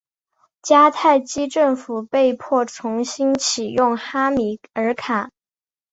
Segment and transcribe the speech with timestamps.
[0.63, 5.29] 迦太基政府被迫重新起用哈米尔卡。